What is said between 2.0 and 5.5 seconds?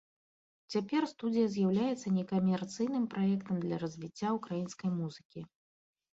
некамерцыйным праектам для развіцця ўкраінскай музыкі.